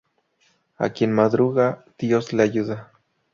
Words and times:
A 0.79 0.89
quien 0.89 1.11
madruga, 1.13 1.85
Dios 1.99 2.33
le 2.33 2.41
ayuda 2.41 2.91